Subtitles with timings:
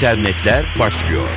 [0.00, 1.28] internetler başlıyor.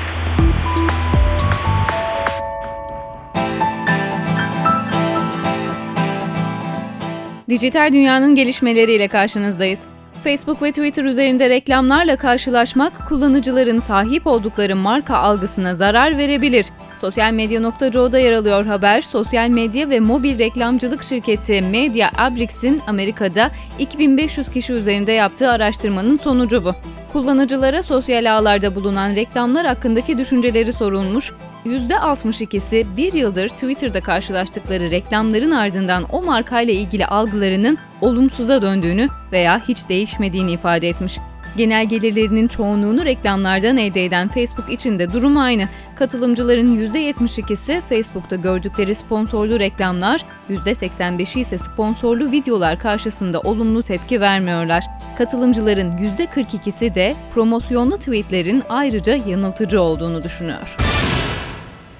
[7.49, 9.85] Dijital dünyanın gelişmeleriyle karşınızdayız.
[10.23, 16.65] Facebook ve Twitter üzerinde reklamlarla karşılaşmak kullanıcıların sahip oldukları marka algısına zarar verebilir.
[17.01, 19.01] Sosyalmedya.co'da yer alıyor haber.
[19.01, 26.65] Sosyal medya ve mobil reklamcılık şirketi Media Abrix'in Amerika'da 2500 kişi üzerinde yaptığı araştırmanın sonucu
[26.65, 26.73] bu.
[27.13, 31.31] Kullanıcılara sosyal ağlarda bulunan reklamlar hakkındaki düşünceleri sorulmuş.
[31.65, 39.89] %62'si bir yıldır Twitter'da karşılaştıkları reklamların ardından o markayla ilgili algılarının olumsuza döndüğünü veya hiç
[39.89, 41.17] değişmediğini ifade etmiş.
[41.57, 45.67] Genel gelirlerinin çoğunluğunu reklamlardan elde eden Facebook için de durum aynı.
[45.95, 54.83] Katılımcıların %72'si Facebook'ta gördükleri sponsorlu reklamlar, %85'i ise sponsorlu videolar karşısında olumlu tepki vermiyorlar.
[55.17, 60.92] Katılımcıların %42'si de promosyonlu tweetlerin ayrıca yanıltıcı olduğunu düşünüyor.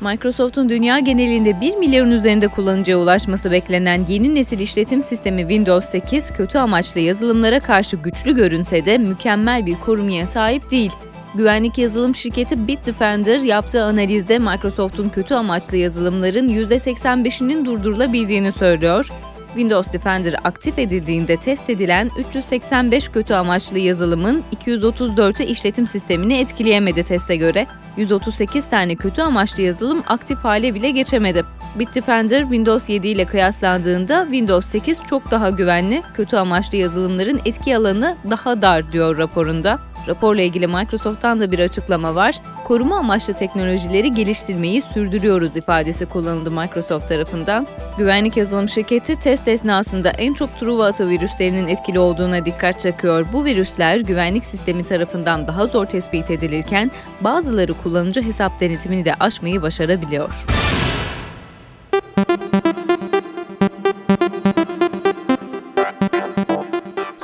[0.03, 6.29] Microsoft'un dünya genelinde 1 milyarın üzerinde kullanıcıya ulaşması beklenen yeni nesil işletim sistemi Windows 8
[6.33, 10.91] kötü amaçlı yazılımlara karşı güçlü görünse de mükemmel bir korumaya sahip değil.
[11.35, 19.09] Güvenlik yazılım şirketi Bitdefender yaptığı analizde Microsoft'un kötü amaçlı yazılımların %85'inin durdurulabildiğini söylüyor
[19.53, 27.35] Windows Defender aktif edildiğinde test edilen 385 kötü amaçlı yazılımın 234'ü işletim sistemini etkileyemedi teste
[27.35, 27.67] göre.
[27.97, 31.43] 138 tane kötü amaçlı yazılım aktif hale bile geçemedi.
[31.75, 38.17] Bitdefender Windows 7 ile kıyaslandığında Windows 8 çok daha güvenli, kötü amaçlı yazılımların etki alanı
[38.29, 39.79] daha dar diyor raporunda.
[40.07, 42.35] Raporla ilgili Microsoft'tan da bir açıklama var.
[42.63, 47.67] Koruma amaçlı teknolojileri geliştirmeyi sürdürüyoruz ifadesi kullanıldı Microsoft tarafından.
[47.97, 53.25] Güvenlik yazılım şirketi test esnasında en çok Truva atı virüslerinin etkili olduğuna dikkat çekiyor.
[53.33, 56.91] Bu virüsler güvenlik sistemi tarafından daha zor tespit edilirken
[57.21, 60.45] bazıları kullanıcı hesap denetimini de aşmayı başarabiliyor.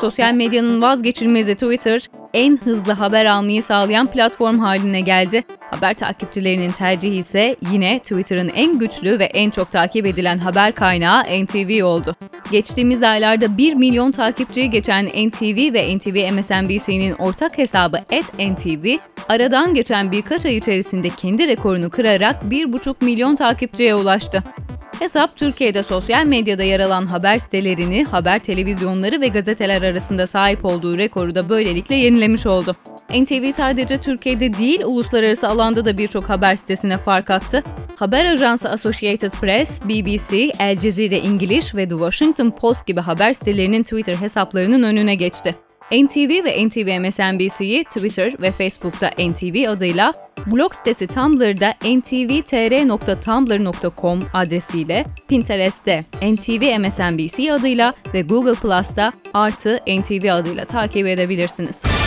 [0.01, 2.01] Sosyal medyanın vazgeçilmezi Twitter,
[2.33, 5.43] en hızlı haber almayı sağlayan platform haline geldi.
[5.71, 11.23] Haber takipçilerinin tercihi ise yine Twitter'ın en güçlü ve en çok takip edilen haber kaynağı
[11.23, 12.15] NTV oldu.
[12.51, 17.97] Geçtiğimiz aylarda 1 milyon takipçiyi geçen NTV ve NTV MSNBC'nin ortak hesabı
[18.39, 18.97] @ntv
[19.29, 24.43] aradan geçen birkaç ay içerisinde kendi rekorunu kırarak 1,5 milyon takipçiye ulaştı.
[24.99, 30.97] Hesap Türkiye'de sosyal medyada yer alan haber sitelerini, haber televizyonları ve gazeteler arasında sahip olduğu
[30.97, 32.75] rekoru da böylelikle yenilemiş oldu.
[33.09, 37.63] NTV sadece Türkiye'de değil, uluslararası alanda da birçok haber sitesine fark attı.
[37.95, 43.83] Haber ajansı Associated Press, BBC, El Cezire İngiliz ve The Washington Post gibi haber sitelerinin
[43.83, 45.55] Twitter hesaplarının önüne geçti.
[45.91, 50.11] NTV ve NTV MSNBC'yi Twitter ve Facebook'ta NTV adıyla,
[50.51, 60.65] blog sitesi Tumblr'da ntvtr.tumblr.com adresiyle, Pinterest'te NTV MSNBC adıyla ve Google Plus'ta artı NTV adıyla
[60.65, 61.98] takip edebilirsiniz.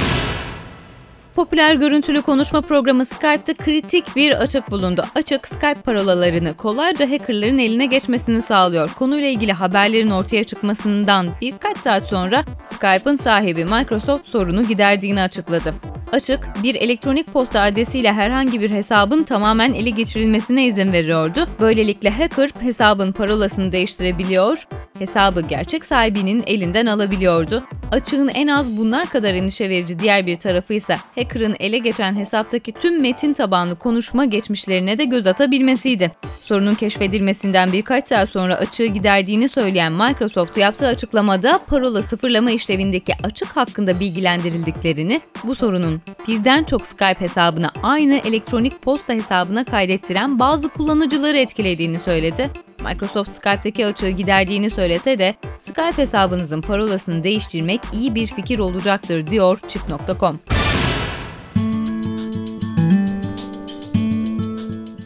[1.36, 5.04] Popüler görüntülü konuşma programı Skype'da kritik bir açık bulundu.
[5.14, 8.90] Açık Skype parolalarını kolayca hackerların eline geçmesini sağlıyor.
[8.98, 15.74] Konuyla ilgili haberlerin ortaya çıkmasından birkaç saat sonra Skype'ın sahibi Microsoft sorunu giderdiğini açıkladı.
[16.12, 21.48] Açık, bir elektronik posta adresiyle herhangi bir hesabın tamamen ele geçirilmesine izin veriyordu.
[21.60, 24.66] Böylelikle hacker hesabın parolasını değiştirebiliyor,
[24.98, 27.62] hesabı gerçek sahibinin elinden alabiliyordu.
[27.92, 32.72] Açığın en az bunlar kadar endişe verici diğer bir tarafı ise hacker'ın ele geçen hesaptaki
[32.72, 36.12] tüm metin tabanlı konuşma geçmişlerine de göz atabilmesiydi.
[36.40, 43.56] Sorunun keşfedilmesinden birkaç saat sonra açığı giderdiğini söyleyen Microsoft yaptığı açıklamada parola sıfırlama işlevindeki açık
[43.56, 51.38] hakkında bilgilendirildiklerini, bu sorunun birden çok Skype hesabına aynı elektronik posta hesabına kaydettiren bazı kullanıcıları
[51.38, 52.50] etkilediğini söyledi.
[52.84, 59.60] Microsoft Skype'deki açığı giderdiğini söylese de Skype hesabınızın parolasını değiştirmek iyi bir fikir olacaktır diyor
[59.68, 60.40] Chip.com.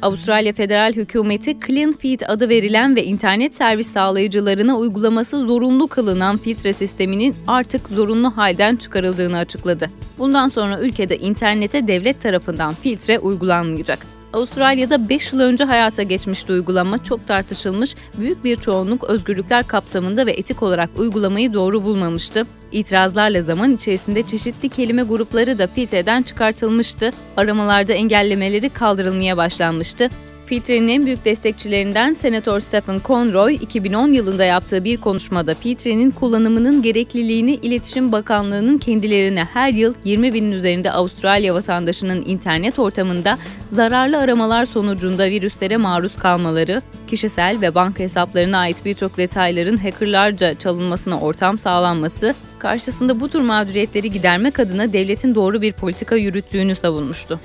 [0.07, 6.73] Avustralya Federal Hükümeti Clean Feed adı verilen ve internet servis sağlayıcılarına uygulaması zorunlu kılınan filtre
[6.73, 9.91] sisteminin artık zorunlu halden çıkarıldığını açıkladı.
[10.19, 14.07] Bundan sonra ülkede internete devlet tarafından filtre uygulanmayacak.
[14.33, 20.33] Avustralya'da 5 yıl önce hayata geçmişti uygulama çok tartışılmış, büyük bir çoğunluk özgürlükler kapsamında ve
[20.33, 22.47] etik olarak uygulamayı doğru bulmamıştı.
[22.77, 30.09] İtirazlarla zaman içerisinde çeşitli kelime grupları da filtreden çıkartılmıştı, aramalarda engellemeleri kaldırılmaya başlanmıştı.
[30.47, 37.55] Filtre'nin en büyük destekçilerinden Senatör Stephen Conroy, 2010 yılında yaptığı bir konuşmada Filtre'nin kullanımının gerekliliğini
[37.55, 43.39] İletişim Bakanlığı'nın kendilerine her yıl 20 binin üzerinde Avustralya vatandaşının internet ortamında
[43.73, 51.21] zararlı aramalar sonucunda virüslere maruz kalmaları, kişisel ve banka hesaplarına ait birçok detayların hackerlarca çalınmasına
[51.21, 57.41] ortam sağlanması, karşısında bu tür mağduriyetleri gidermek adına devletin doğru bir politika yürüttüğünü savunmuştu.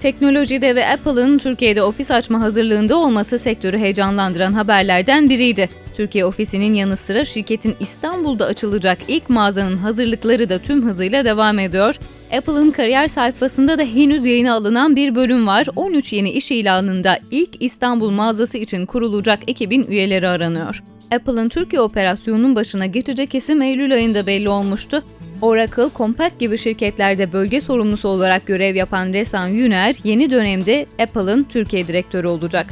[0.00, 5.68] Teknolojide ve Apple'ın Türkiye'de ofis açma hazırlığında olması sektörü heyecanlandıran haberlerden biriydi.
[5.96, 11.94] Türkiye ofisinin yanı sıra şirketin İstanbul'da açılacak ilk mağazanın hazırlıkları da tüm hızıyla devam ediyor.
[12.36, 15.66] Apple'ın kariyer sayfasında da henüz yayına alınan bir bölüm var.
[15.76, 20.82] 13 yeni iş ilanında ilk İstanbul mağazası için kurulacak ekibin üyeleri aranıyor.
[21.10, 25.02] Apple'ın Türkiye operasyonunun başına geçecek isim Eylül ayında belli olmuştu.
[25.42, 31.88] Oracle, Compaq gibi şirketlerde bölge sorumlusu olarak görev yapan Resan Yüner, yeni dönemde Apple'ın Türkiye
[31.88, 32.66] direktörü olacak.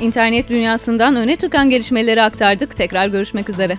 [0.00, 2.76] İnternet dünyasından öne çıkan gelişmeleri aktardık.
[2.76, 3.78] Tekrar görüşmek üzere.